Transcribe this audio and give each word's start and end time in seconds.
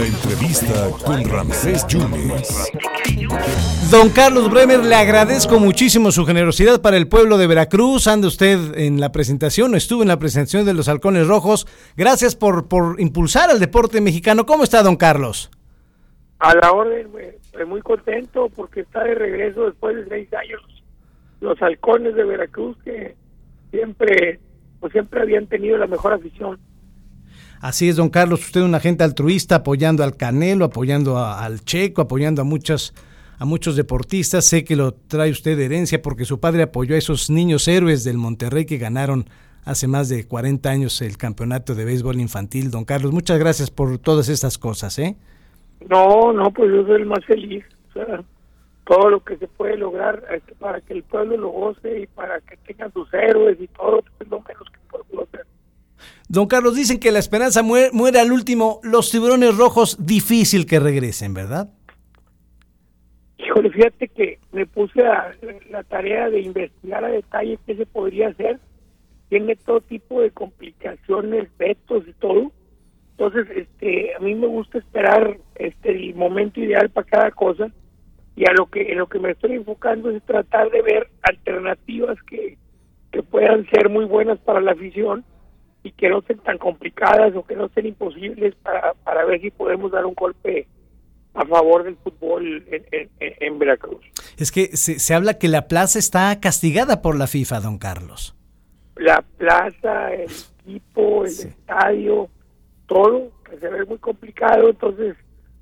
La 0.00 0.06
entrevista 0.06 0.88
con 1.04 1.28
Ramsés 1.28 1.86
Yunes. 1.86 2.72
Don 3.90 4.08
Carlos 4.08 4.50
Bremer, 4.50 4.80
le 4.80 4.94
agradezco 4.94 5.60
muchísimo 5.60 6.10
su 6.10 6.24
generosidad 6.24 6.80
para 6.80 6.96
el 6.96 7.06
pueblo 7.06 7.36
de 7.36 7.46
Veracruz. 7.46 8.06
Anda 8.06 8.28
usted 8.28 8.78
en 8.78 8.98
la 8.98 9.12
presentación, 9.12 9.74
estuvo 9.74 10.00
en 10.00 10.08
la 10.08 10.18
presentación 10.18 10.64
de 10.64 10.72
los 10.72 10.88
Halcones 10.88 11.26
Rojos. 11.26 11.66
Gracias 11.98 12.34
por, 12.34 12.66
por 12.66 12.98
impulsar 12.98 13.50
al 13.50 13.60
deporte 13.60 14.00
mexicano. 14.00 14.46
¿Cómo 14.46 14.64
está, 14.64 14.82
don 14.82 14.96
Carlos? 14.96 15.50
A 16.38 16.54
la 16.54 16.72
orden, 16.72 17.10
estoy 17.44 17.66
muy 17.66 17.82
contento 17.82 18.48
porque 18.56 18.80
está 18.80 19.04
de 19.04 19.14
regreso 19.14 19.66
después 19.66 19.96
de 19.96 20.08
seis 20.08 20.32
años 20.32 20.62
los 21.42 21.60
Halcones 21.60 22.14
de 22.14 22.24
Veracruz 22.24 22.78
que 22.84 23.16
siempre, 23.70 24.40
pues 24.80 24.92
siempre 24.92 25.20
habían 25.20 25.46
tenido 25.46 25.76
la 25.76 25.86
mejor 25.86 26.14
afición. 26.14 26.58
Así 27.60 27.88
es, 27.88 27.96
don 27.96 28.08
Carlos, 28.08 28.40
usted 28.40 28.60
es 28.60 28.66
un 28.66 28.74
agente 28.74 29.04
altruista 29.04 29.56
apoyando 29.56 30.02
al 30.02 30.16
Canelo, 30.16 30.64
apoyando 30.64 31.18
al 31.18 31.62
Checo, 31.64 32.02
apoyando 32.02 32.42
a 32.42 32.44
muchas 32.44 32.94
a 33.40 33.46
muchos 33.46 33.74
deportistas. 33.74 34.44
Sé 34.44 34.64
que 34.64 34.76
lo 34.76 34.92
trae 34.92 35.30
usted 35.30 35.56
de 35.56 35.64
herencia 35.64 36.00
porque 36.00 36.24
su 36.24 36.38
padre 36.38 36.62
apoyó 36.62 36.94
a 36.94 36.98
esos 36.98 37.30
niños 37.30 37.66
héroes 37.68 38.04
del 38.04 38.18
Monterrey 38.18 38.66
que 38.66 38.78
ganaron 38.78 39.24
hace 39.64 39.88
más 39.88 40.08
de 40.08 40.26
40 40.26 40.68
años 40.68 41.00
el 41.00 41.16
campeonato 41.16 41.74
de 41.74 41.86
béisbol 41.86 42.20
infantil. 42.20 42.70
Don 42.70 42.84
Carlos, 42.84 43.12
muchas 43.12 43.38
gracias 43.38 43.70
por 43.70 43.98
todas 43.98 44.28
estas 44.28 44.58
cosas, 44.58 44.98
¿eh? 44.98 45.16
No, 45.88 46.32
no, 46.34 46.50
pues 46.50 46.70
yo 46.70 46.84
soy 46.84 47.00
el 47.00 47.06
más 47.06 47.24
feliz. 47.24 47.64
O 47.88 47.92
sea, 47.94 48.22
todo 48.84 49.08
lo 49.08 49.24
que 49.24 49.38
se 49.38 49.48
puede 49.48 49.78
lograr 49.78 50.22
este, 50.30 50.54
para 50.56 50.82
que 50.82 50.92
el 50.92 51.02
pueblo 51.02 51.38
lo 51.38 51.48
goce 51.48 52.00
y 52.00 52.06
para 52.08 52.40
que 52.40 52.58
tengan 52.58 52.92
sus 52.92 53.12
héroes 53.14 53.58
y 53.58 53.68
todo, 53.68 54.02
es 54.20 54.28
lo 54.28 54.40
menos 54.40 54.64
que 54.70 54.78
podemos 54.90 55.28
hacer. 55.28 55.46
Don 56.28 56.46
Carlos, 56.46 56.76
dicen 56.76 57.00
que 57.00 57.12
la 57.12 57.18
esperanza 57.18 57.62
muere, 57.62 58.20
al 58.20 58.32
último. 58.32 58.80
Los 58.82 59.10
tiburones 59.10 59.56
rojos, 59.56 59.96
difícil 60.04 60.66
que 60.66 60.80
regresen, 60.80 61.34
¿verdad? 61.34 61.70
Híjole, 63.38 63.70
fíjate 63.70 64.08
que 64.08 64.38
me 64.52 64.66
puse 64.66 65.04
a, 65.04 65.32
la 65.70 65.82
tarea 65.84 66.30
de 66.30 66.40
investigar 66.40 67.04
a 67.04 67.08
detalle 67.08 67.58
qué 67.66 67.76
se 67.76 67.86
podría 67.86 68.28
hacer. 68.28 68.60
Tiene 69.28 69.56
todo 69.56 69.80
tipo 69.80 70.20
de 70.20 70.30
complicaciones, 70.30 71.48
vetos 71.58 72.06
y 72.06 72.12
todo. 72.14 72.52
Entonces, 73.12 73.46
este, 73.56 74.14
a 74.14 74.18
mí 74.20 74.34
me 74.34 74.46
gusta 74.46 74.78
esperar 74.78 75.38
este 75.56 75.90
el 75.90 76.14
momento 76.14 76.60
ideal 76.60 76.90
para 76.90 77.06
cada 77.06 77.30
cosa 77.30 77.70
y 78.36 78.48
a 78.48 78.52
lo 78.52 78.66
que 78.66 78.92
en 78.92 78.98
lo 78.98 79.06
que 79.06 79.18
me 79.18 79.32
estoy 79.32 79.52
enfocando 79.52 80.10
es 80.10 80.22
tratar 80.22 80.70
de 80.70 80.80
ver 80.80 81.08
alternativas 81.22 82.16
que, 82.22 82.56
que 83.12 83.22
puedan 83.22 83.68
ser 83.70 83.90
muy 83.90 84.06
buenas 84.06 84.38
para 84.38 84.60
la 84.60 84.72
afición 84.72 85.24
y 85.82 85.92
que 85.92 86.08
no 86.08 86.20
sean 86.22 86.40
tan 86.40 86.58
complicadas 86.58 87.34
o 87.34 87.44
que 87.44 87.56
no 87.56 87.68
sean 87.70 87.86
imposibles 87.86 88.54
para, 88.56 88.94
para 88.94 89.24
ver 89.24 89.40
si 89.40 89.50
podemos 89.50 89.90
dar 89.90 90.04
un 90.04 90.14
golpe 90.14 90.66
a 91.34 91.46
favor 91.46 91.84
del 91.84 91.96
fútbol 91.96 92.64
en, 92.70 93.08
en, 93.20 93.58
Veracruz. 93.58 94.00
Es 94.36 94.50
que 94.50 94.76
se, 94.76 94.98
se, 94.98 95.14
habla 95.14 95.34
que 95.34 95.48
la 95.48 95.68
plaza 95.68 95.98
está 95.98 96.38
castigada 96.40 97.02
por 97.02 97.16
la 97.16 97.26
FIFA, 97.26 97.60
don 97.60 97.78
Carlos. 97.78 98.34
La 98.96 99.22
plaza, 99.38 100.12
el 100.12 100.30
equipo, 100.60 101.24
el 101.24 101.30
estadio, 101.30 102.28
todo, 102.86 103.30
que 103.48 103.58
se 103.58 103.68
ve 103.68 103.84
muy 103.84 103.98
complicado, 103.98 104.68
entonces 104.68 105.16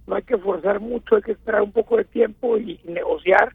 no 0.06 0.16
hay 0.16 0.22
que 0.22 0.38
forzar 0.38 0.80
mucho, 0.80 1.16
hay 1.16 1.22
que 1.22 1.32
esperar 1.32 1.62
un 1.62 1.72
poco 1.72 1.98
de 1.98 2.05
tiempo 2.05 2.56
y 2.56 2.80
negociar 2.84 3.55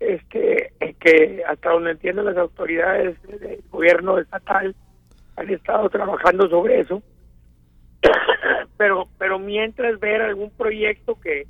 este 0.00 0.72
que 1.00 1.42
hasta 1.46 1.70
donde 1.70 1.92
entienden 1.92 2.24
las 2.24 2.36
autoridades 2.36 3.16
del 3.22 3.62
gobierno 3.70 4.18
estatal 4.18 4.74
han 5.36 5.50
estado 5.50 5.88
trabajando 5.88 6.48
sobre 6.48 6.80
eso. 6.80 7.02
Pero 8.76 9.08
pero 9.18 9.38
mientras 9.38 10.00
ver 10.00 10.20
algún 10.20 10.50
proyecto 10.50 11.18
que 11.20 11.46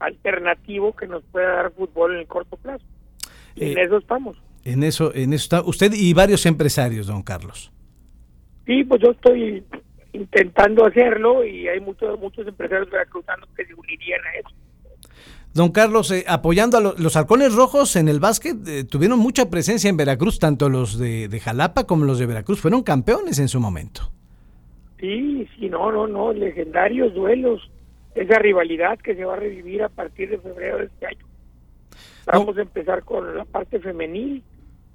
alternativo 0.00 0.94
que 0.94 1.06
nos 1.06 1.22
pueda 1.24 1.54
dar 1.54 1.72
fútbol 1.72 2.14
en 2.14 2.20
el 2.20 2.26
corto 2.26 2.56
plazo. 2.56 2.84
En 3.54 3.78
eh, 3.78 3.82
eso 3.82 3.98
estamos. 3.98 4.36
en 4.64 4.82
eso 4.82 5.14
en 5.14 5.32
eso 5.32 5.44
está 5.44 5.62
usted 5.62 5.92
y 5.94 6.12
varios 6.12 6.44
empresarios 6.46 7.06
don 7.06 7.22
Carlos. 7.22 7.72
Sí 8.66 8.82
pues 8.82 9.00
yo 9.00 9.12
estoy 9.12 9.62
intentando 10.12 10.84
hacerlo 10.84 11.44
y 11.44 11.68
hay 11.68 11.80
muchos 11.80 12.18
muchos 12.18 12.46
empresarios 12.46 12.90
veracruzanos 12.90 13.48
que 13.56 13.64
se 13.64 13.74
unirían 13.74 14.20
a 14.26 14.38
eso 14.38 14.54
Don 15.54 15.70
Carlos, 15.70 16.10
eh, 16.10 16.24
apoyando 16.26 16.78
a 16.78 16.80
los 16.80 17.16
halcones 17.16 17.54
rojos 17.54 17.94
en 17.94 18.08
el 18.08 18.18
básquet, 18.18 18.56
eh, 18.66 18.82
tuvieron 18.82 19.20
mucha 19.20 19.50
presencia 19.50 19.88
en 19.88 19.96
Veracruz, 19.96 20.40
tanto 20.40 20.68
los 20.68 20.98
de, 20.98 21.28
Jalapa 21.40 21.84
como 21.84 22.04
los 22.04 22.18
de 22.18 22.26
Veracruz, 22.26 22.60
fueron 22.60 22.82
campeones 22.82 23.38
en 23.38 23.46
su 23.46 23.60
momento. 23.60 24.10
Sí, 24.98 25.48
sí, 25.56 25.68
no, 25.68 25.92
no, 25.92 26.08
no, 26.08 26.32
legendarios 26.32 27.14
duelos, 27.14 27.70
esa 28.16 28.40
rivalidad 28.40 28.98
que 28.98 29.14
se 29.14 29.24
va 29.24 29.34
a 29.34 29.36
revivir 29.36 29.84
a 29.84 29.88
partir 29.88 30.28
de 30.28 30.38
febrero 30.38 30.78
de 30.78 30.86
este 30.86 31.06
año. 31.06 31.24
Vamos 32.26 32.58
a 32.58 32.62
empezar 32.62 33.04
con 33.04 33.36
la 33.36 33.44
parte 33.44 33.78
femenil, 33.78 34.42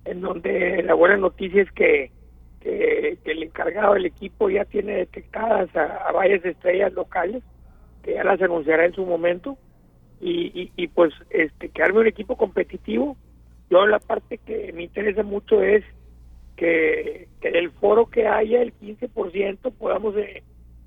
en 0.03 0.20
donde 0.20 0.84
la 0.84 0.94
buena 0.94 1.16
noticia 1.16 1.62
es 1.62 1.72
que, 1.72 2.12
que, 2.59 3.18
el 3.24 3.44
encargado 3.44 3.94
del 3.94 4.08
equipo 4.08 4.50
ya 4.50 4.66
tiene 4.66 4.97
detectadas 4.97 5.74
a 5.74 6.12
varias 6.12 6.44
estrellas 6.44 6.91
locales, 6.91 7.44
que 8.03 8.16
ya 8.16 8.26
las 8.26 8.41
anunciará 8.41 8.84
en 8.84 8.94
su 8.94 9.06
momento 9.06 9.58
y, 10.22 10.72
y, 10.75 10.88
pues 10.88 11.13
este 11.30 11.69
que 11.69 11.81
arme 11.81 12.02
un 12.02 12.07
equipo 12.07 12.35
competitivo. 12.35 13.16
Yo 13.69 13.85
la 13.85 14.00
parte 14.00 14.40
que 14.40 14.74
me 14.74 14.84
interesa 14.84 15.24
mucho 15.24 15.62
es 15.62 15.84
que, 16.56 17.28
que 17.40 17.50
el 17.50 17.72
foro 17.72 18.07
que 18.07 18.28
haya, 18.28 18.62
el 18.62 18.74
15%, 18.79 19.72
podamos 19.78 20.16
eh, 20.18 20.44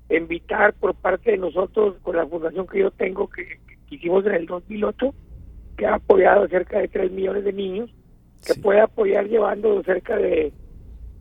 invitar 0.09 0.73
por 0.73 0.93
parte 0.93 1.31
de 1.31 1.37
nosotros, 1.37 1.95
con 2.03 2.15
la 2.15 2.27
fundación 2.27 2.67
que 2.67 2.79
yo 2.79 2.91
tengo, 2.91 3.29
que, 3.29 3.59
hicimos 3.89 4.25
en 4.25 4.33
el 4.33 4.45
2008, 4.45 5.13
que 5.77 5.85
ha 5.85 5.95
apoyado 5.95 6.47
cerca 6.47 6.79
de 6.79 6.87
3 6.87 7.11
millones 7.11 7.43
de 7.43 7.53
niños, 7.53 7.89
que 8.45 8.55
puede 8.55 8.81
apoyar 8.81 9.27
llevando 9.27 9.81
cerca 9.83 10.17
de 10.17 10.51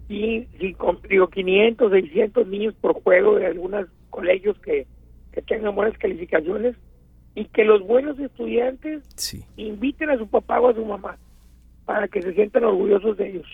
digo, 0.09 1.28
500, 1.28 1.91
600 1.91 2.47
niños 2.47 2.75
por 2.81 3.01
juego 3.03 3.37
de 3.37 3.47
algunos 3.47 3.87
colegios 4.11 4.59
que, 4.59 4.87
que 5.33 5.43
tengan 5.43 5.75
buenas 5.75 5.97
calificaciones 5.97 6.77
y 7.34 7.47
que 7.47 7.65
los 7.65 7.82
buenos 7.82 8.19
estudiantes 8.19 9.03
inviten 9.56 10.10
a 10.10 10.19
su 10.19 10.26
papá 10.26 10.60
o 10.60 10.69
a 10.69 10.75
su 10.75 10.84
mamá 10.84 11.16
para 11.84 12.09
que 12.09 12.22
se 12.22 12.34
sientan 12.34 12.65
orgullosos 12.65 13.16
de 13.16 13.31
ellos. 13.31 13.47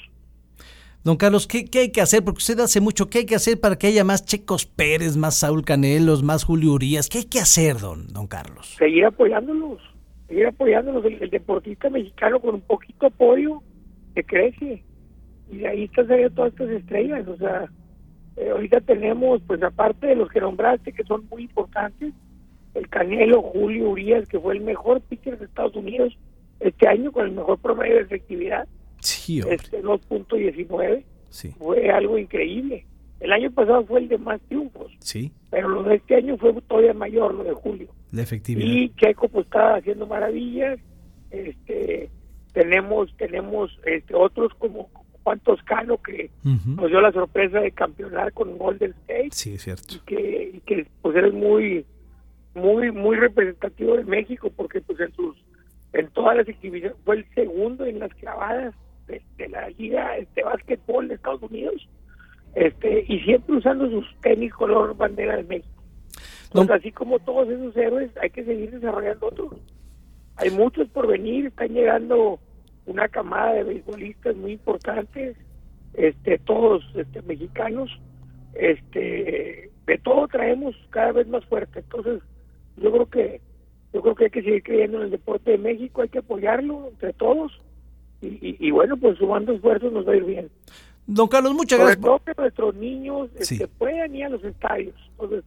Don 1.04 1.16
Carlos, 1.16 1.46
¿qué, 1.46 1.68
hay 1.78 1.92
que 1.92 2.00
hacer? 2.00 2.24
Porque 2.24 2.38
usted 2.38 2.58
hace 2.60 2.80
mucho, 2.80 3.08
¿qué 3.08 3.18
hay 3.18 3.26
que 3.26 3.36
hacer 3.36 3.58
para 3.60 3.76
que 3.76 3.86
haya 3.86 4.04
más 4.04 4.24
Checos 4.24 4.66
Pérez, 4.66 5.16
más 5.16 5.36
Saúl 5.38 5.64
Canelos, 5.64 6.22
más 6.22 6.44
Julio 6.44 6.72
Urias? 6.72 7.08
¿Qué 7.08 7.18
hay 7.18 7.24
que 7.24 7.38
hacer, 7.38 7.78
don, 7.78 8.08
don 8.08 8.26
Carlos? 8.26 8.74
Seguir 8.78 9.04
apoyándolos, 9.04 9.80
seguir 10.26 10.48
apoyándolos. 10.48 11.04
El, 11.04 11.30
deportista 11.30 11.88
mexicano 11.88 12.40
con 12.40 12.56
un 12.56 12.60
poquito 12.60 13.06
apoyo 13.06 13.62
se 14.14 14.24
crece. 14.24 14.82
Y 15.50 15.58
de 15.58 15.68
ahí 15.68 15.84
están 15.84 16.08
saliendo 16.08 16.34
todas 16.34 16.52
estas 16.52 16.68
estrellas. 16.68 17.26
O 17.28 17.36
sea, 17.36 17.70
eh, 18.36 18.50
ahorita 18.50 18.80
tenemos, 18.80 19.40
pues 19.46 19.62
aparte 19.62 20.08
de 20.08 20.16
los 20.16 20.28
que 20.28 20.40
nombraste, 20.40 20.92
que 20.92 21.04
son 21.04 21.26
muy 21.30 21.44
importantes, 21.44 22.12
el 22.78 22.88
Canelo 22.88 23.42
Julio 23.42 23.90
Urias, 23.90 24.28
que 24.28 24.38
fue 24.38 24.54
el 24.54 24.60
mejor 24.60 25.00
pitcher 25.02 25.38
de 25.38 25.44
Estados 25.44 25.74
Unidos 25.76 26.16
este 26.60 26.88
año 26.88 27.12
con 27.12 27.26
el 27.26 27.32
mejor 27.32 27.58
promedio 27.58 27.96
de 27.96 28.02
efectividad. 28.02 28.66
Sí, 29.00 29.40
este 29.48 29.82
2.19. 29.82 31.04
Sí. 31.30 31.54
Fue 31.58 31.90
algo 31.90 32.18
increíble. 32.18 32.86
El 33.20 33.32
año 33.32 33.50
pasado 33.50 33.84
fue 33.84 34.00
el 34.00 34.08
de 34.08 34.18
más 34.18 34.40
triunfos. 34.42 34.92
Sí. 35.00 35.32
Pero 35.50 35.68
lo 35.68 35.82
de 35.82 35.96
este 35.96 36.16
año 36.16 36.36
fue 36.36 36.52
todavía 36.62 36.94
mayor, 36.94 37.34
lo 37.34 37.44
de 37.44 37.52
Julio. 37.52 37.88
La 38.12 38.22
efectividad. 38.22 38.66
Y 38.66 38.90
Checo 38.90 39.28
pues 39.28 39.46
está 39.46 39.76
haciendo 39.76 40.06
maravillas. 40.06 40.78
Este 41.30 42.10
tenemos 42.52 43.14
tenemos 43.16 43.78
este 43.84 44.14
otros 44.14 44.52
como 44.54 44.88
Juan 45.22 45.40
Toscano 45.40 45.98
que 45.98 46.30
nos 46.42 46.88
dio 46.88 47.00
la 47.00 47.12
sorpresa 47.12 47.60
de 47.60 47.72
campeonar 47.72 48.32
con 48.32 48.56
Golden 48.56 48.94
State. 49.02 49.28
Sí, 49.32 49.54
es 49.54 49.62
cierto. 49.62 49.94
Y 49.94 49.98
que, 50.06 50.50
y 50.54 50.60
que 50.60 50.86
pues 51.02 51.14
eres 51.16 51.34
muy 51.34 51.84
muy 52.58 52.92
muy 52.92 53.16
representativo 53.16 53.96
de 53.96 54.04
México 54.04 54.50
porque 54.54 54.80
pues 54.80 55.00
en 55.00 55.12
sus 55.12 55.36
en 55.92 56.08
todas 56.08 56.36
las 56.36 56.48
actividades 56.48 56.96
fue 57.04 57.16
el 57.16 57.34
segundo 57.34 57.84
en 57.84 57.98
las 57.98 58.12
clavadas 58.14 58.74
de, 59.06 59.48
la 59.48 59.68
liga 59.70 60.16
este 60.18 60.42
básquetbol 60.42 61.08
de 61.08 61.14
Estados 61.14 61.42
Unidos 61.42 61.88
este 62.54 63.04
y 63.08 63.20
siempre 63.20 63.56
usando 63.56 63.88
sus 63.88 64.06
tenis 64.20 64.52
color 64.52 64.96
bandera 64.96 65.36
de 65.36 65.44
México. 65.44 65.82
Entonces 66.44 66.76
así 66.76 66.92
como 66.92 67.18
todos 67.18 67.48
esos 67.48 67.76
héroes 67.76 68.10
hay 68.20 68.30
que 68.30 68.44
seguir 68.44 68.70
desarrollando 68.70 69.26
otros. 69.26 69.52
Hay 70.36 70.50
muchos 70.50 70.88
por 70.88 71.06
venir 71.06 71.46
están 71.46 71.68
llegando 71.68 72.38
una 72.86 73.08
camada 73.08 73.54
de 73.54 73.64
beisbolistas 73.64 74.36
muy 74.36 74.52
importantes 74.52 75.36
este 75.94 76.38
todos 76.38 76.84
este 76.94 77.22
mexicanos 77.22 77.90
este 78.54 79.70
de 79.86 79.98
todo 79.98 80.28
traemos 80.28 80.74
cada 80.90 81.12
vez 81.12 81.28
más 81.28 81.44
fuerte. 81.46 81.80
Entonces 81.80 82.22
yo 82.80 82.92
creo 82.92 83.06
que 83.06 83.40
yo 83.92 84.02
creo 84.02 84.14
que 84.14 84.24
hay 84.24 84.30
que 84.30 84.42
seguir 84.42 84.62
creyendo 84.62 84.98
en 84.98 85.04
el 85.04 85.10
deporte 85.10 85.52
de 85.52 85.58
México, 85.58 86.02
hay 86.02 86.08
que 86.08 86.18
apoyarlo 86.18 86.88
entre 86.88 87.12
todos 87.14 87.52
y, 88.20 88.70
bueno, 88.72 88.96
pues 88.96 89.16
sumando 89.16 89.52
esfuerzos 89.52 89.92
nos 89.92 90.06
va 90.06 90.12
a 90.12 90.16
ir 90.16 90.24
bien. 90.24 90.50
Don 91.06 91.28
Carlos, 91.28 91.54
muchas 91.54 91.78
gracias. 91.78 92.00
Todo 92.00 92.18
que 92.18 92.32
nuestros 92.36 92.74
niños 92.74 93.30
este, 93.38 93.68
puedan 93.68 94.14
ir 94.14 94.24
a 94.24 94.28
los 94.28 94.44
estadios. 94.44 94.94
Entonces, 95.12 95.44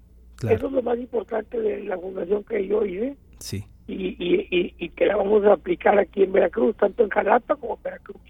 Eso 0.50 0.68
es 0.68 0.72
lo 0.72 0.82
más 0.82 0.98
importante 0.98 1.60
de 1.60 1.84
la 1.84 1.98
fundación 1.98 2.44
que 2.46 2.66
yo 2.66 2.86
hice. 2.86 3.18
Sí. 3.40 3.66
Y, 3.88 4.16
y, 4.18 4.74
y, 4.78 4.90
que 4.90 5.06
la 5.06 5.18
vamos 5.18 5.44
a 5.44 5.54
aplicar 5.54 6.00
aquí 6.00 6.24
en 6.24 6.32
Veracruz, 6.32 6.78
tanto 6.78 7.04
en 7.04 7.10
Jalapa 7.10 7.58
como 7.58 7.76
en 7.76 7.84
Veracruz. 7.84 8.22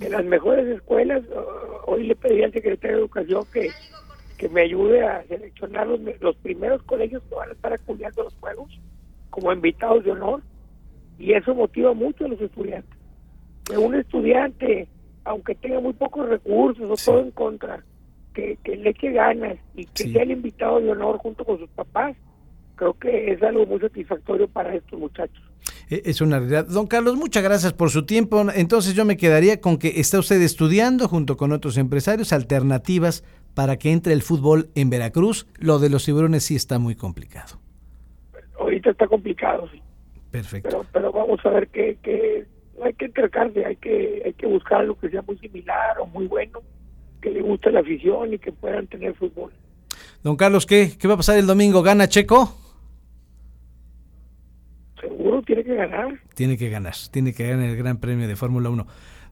En 0.00 0.12
las 0.12 0.24
mejores 0.24 0.66
escuelas, 0.66 1.22
hoy 1.86 2.08
le 2.08 2.16
pedí 2.16 2.42
al 2.42 2.52
secretario 2.52 2.96
de 2.96 3.02
Educación 3.02 3.44
que, 3.52 3.70
que 4.40 4.48
me 4.48 4.62
ayude 4.62 5.06
a 5.06 5.22
seleccionar 5.28 5.86
los, 5.86 6.00
los 6.18 6.34
primeros 6.36 6.82
colegios 6.84 7.22
que 7.28 7.34
van 7.34 7.50
a 7.50 7.52
estar 7.52 7.74
acudiendo 7.74 8.22
los 8.22 8.34
juegos 8.36 8.80
como 9.28 9.52
invitados 9.52 10.02
de 10.02 10.12
honor. 10.12 10.40
Y 11.18 11.34
eso 11.34 11.54
motiva 11.54 11.92
mucho 11.92 12.24
a 12.24 12.28
los 12.28 12.40
estudiantes. 12.40 12.98
Que 13.66 13.76
un 13.76 13.94
estudiante, 13.94 14.88
aunque 15.24 15.54
tenga 15.56 15.80
muy 15.80 15.92
pocos 15.92 16.26
recursos 16.26 16.90
o 16.90 16.94
todo 17.04 17.20
en 17.20 17.32
contra, 17.32 17.84
que, 18.32 18.56
le 18.64 18.88
eche 18.88 19.12
ganas 19.12 19.58
y 19.74 19.84
que 19.84 20.08
sea 20.08 20.22
el 20.22 20.30
invitado 20.30 20.80
de 20.80 20.90
honor 20.90 21.18
junto 21.18 21.44
con 21.44 21.58
sus 21.58 21.68
papás, 21.68 22.16
creo 22.76 22.94
que 22.94 23.32
es 23.32 23.42
algo 23.42 23.66
muy 23.66 23.78
satisfactorio 23.78 24.48
para 24.48 24.74
estos 24.74 24.98
muchachos. 24.98 25.42
E, 25.90 26.00
es 26.06 26.22
una 26.22 26.38
realidad. 26.38 26.66
Don 26.66 26.86
Carlos, 26.86 27.14
muchas 27.16 27.42
gracias 27.42 27.74
por 27.74 27.90
su 27.90 28.06
tiempo. 28.06 28.42
Entonces 28.54 28.94
yo 28.94 29.04
me 29.04 29.18
quedaría 29.18 29.60
con 29.60 29.76
que 29.76 30.00
está 30.00 30.18
usted 30.18 30.40
estudiando 30.40 31.08
junto 31.08 31.36
con 31.36 31.52
otros 31.52 31.76
empresarios 31.76 32.32
alternativas 32.32 33.22
para 33.54 33.76
que 33.76 33.92
entre 33.92 34.12
el 34.12 34.22
fútbol 34.22 34.70
en 34.74 34.90
Veracruz. 34.90 35.46
Lo 35.58 35.78
de 35.78 35.90
los 35.90 36.04
tiburones 36.04 36.44
sí 36.44 36.56
está 36.56 36.78
muy 36.78 36.94
complicado. 36.94 37.58
Ahorita 38.58 38.90
está 38.90 39.06
complicado, 39.06 39.68
sí. 39.72 39.82
Perfecto. 40.30 40.68
Pero, 40.68 40.86
pero 40.92 41.12
vamos 41.12 41.40
a 41.44 41.50
ver 41.50 41.68
que, 41.68 41.98
que 42.02 42.46
hay 42.82 42.94
que 42.94 43.06
encargarse, 43.06 43.64
hay 43.64 43.76
que, 43.76 44.22
hay 44.24 44.32
que 44.34 44.46
buscar 44.46 44.84
lo 44.84 44.98
que 44.98 45.08
sea 45.10 45.22
muy 45.22 45.38
similar 45.38 45.98
o 46.00 46.06
muy 46.06 46.26
bueno 46.26 46.60
que 47.20 47.30
le 47.30 47.42
guste 47.42 47.70
la 47.70 47.80
afición 47.80 48.32
y 48.32 48.38
que 48.38 48.52
puedan 48.52 48.86
tener 48.86 49.14
fútbol. 49.14 49.52
Don 50.22 50.36
Carlos, 50.36 50.66
¿qué, 50.66 50.92
qué 50.98 51.08
va 51.08 51.14
a 51.14 51.18
pasar 51.18 51.38
el 51.38 51.46
domingo? 51.46 51.82
¿Gana 51.82 52.08
Checo? 52.08 52.56
Seguro, 55.00 55.42
tiene 55.42 55.64
que 55.64 55.74
ganar. 55.74 56.20
Tiene 56.34 56.56
que 56.56 56.68
ganar, 56.68 56.94
tiene 57.10 57.32
que 57.32 57.48
ganar 57.48 57.70
el 57.70 57.76
Gran 57.76 57.98
Premio 57.98 58.28
de 58.28 58.36
Fórmula 58.36 58.70
1. 58.70 58.86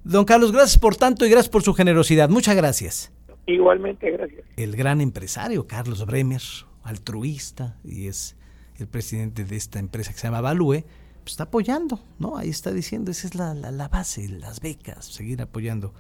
Don 0.05 0.25
Carlos, 0.25 0.53
gracias 0.53 0.79
por 0.79 0.97
tanto 0.97 1.27
y 1.27 1.31
gracias 1.31 1.51
por 1.51 1.63
su 1.63 1.75
generosidad. 1.75 2.29
Muchas 2.29 2.57
gracias. 2.57 3.13
Igualmente, 3.49 4.11
gracias. 4.11 4.45
El 4.57 4.77
gran 4.77 5.01
empresario, 5.01 5.67
Carlos 5.67 6.05
Bremer, 6.05 6.43
altruista, 6.83 7.79
y 7.83 8.07
es 8.07 8.37
el 8.77 8.87
presidente 8.89 9.45
de 9.45 9.57
esta 9.57 9.79
empresa 9.79 10.13
que 10.13 10.19
se 10.19 10.27
llama 10.27 10.43
Value, 10.43 10.85
pues 11.23 11.33
está 11.33 11.45
apoyando, 11.45 11.99
¿no? 12.19 12.37
Ahí 12.37 12.51
está 12.51 12.73
diciendo, 12.73 13.11
esa 13.11 13.27
es 13.27 13.35
la, 13.35 13.55
la, 13.55 13.89
base, 13.89 14.29
las 14.29 14.61
becas, 14.61 15.07
seguir 15.07 15.41
apoyando 15.41 15.95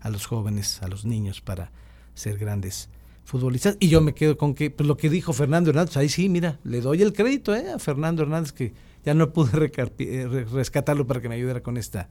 a 0.00 0.08
los 0.08 0.24
jóvenes, 0.24 0.82
a 0.82 0.88
los 0.88 1.04
niños 1.04 1.42
para 1.42 1.72
ser 2.14 2.38
grandes 2.38 2.88
futbolistas. 3.24 3.76
Y 3.80 3.88
yo 3.88 4.00
me 4.00 4.14
quedo 4.14 4.38
con 4.38 4.54
que 4.54 4.70
pues, 4.70 4.86
lo 4.86 4.96
que 4.96 5.10
dijo 5.10 5.34
Fernando 5.34 5.68
Hernández, 5.68 5.98
ahí 5.98 6.08
sí, 6.08 6.30
mira, 6.30 6.58
le 6.64 6.80
doy 6.80 7.02
el 7.02 7.12
crédito 7.12 7.54
¿eh? 7.54 7.70
a 7.70 7.78
Fernando 7.78 8.22
Hernández 8.22 8.52
que 8.52 8.72
ya 9.04 9.12
no 9.12 9.30
pude 9.34 9.70
eh, 9.98 10.46
rescatarlo 10.50 11.06
para 11.06 11.20
que 11.20 11.28
me 11.28 11.34
ayudara 11.34 11.62
con 11.62 11.76
esta 11.76 12.08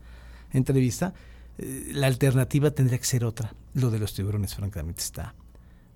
entrevista. 0.52 1.14
Eh, 1.58 1.92
la 1.92 2.06
alternativa 2.06 2.70
tendría 2.70 2.98
que 2.98 3.04
ser 3.04 3.24
otra. 3.24 3.54
Lo 3.74 3.90
de 3.90 3.98
los 3.98 4.14
tiburones, 4.14 4.54
francamente, 4.54 5.02
está 5.02 5.34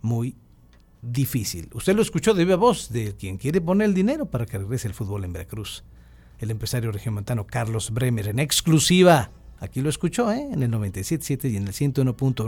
muy 0.02 0.36
difícil. 1.02 1.68
Usted 1.74 1.94
lo 1.94 2.02
escuchó 2.02 2.34
de 2.34 2.44
viva 2.44 2.56
voz 2.56 2.90
de 2.90 3.14
quien 3.16 3.36
quiere 3.36 3.60
poner 3.60 3.88
el 3.88 3.94
dinero 3.94 4.26
para 4.26 4.46
que 4.46 4.58
regrese 4.58 4.88
el 4.88 4.94
fútbol 4.94 5.24
en 5.24 5.32
Veracruz. 5.32 5.84
El 6.38 6.50
empresario 6.50 6.92
regiomontano 6.92 7.46
Carlos 7.46 7.90
Bremer 7.90 8.28
en 8.28 8.38
exclusiva 8.38 9.30
Aquí 9.60 9.80
lo 9.80 9.88
escuchó 9.88 10.30
¿eh? 10.30 10.48
en 10.52 10.62
el 10.62 10.70
97.7 10.70 11.50
y 11.50 11.56
en 11.56 11.66
el 11.66 11.72
101.1. 11.72 12.46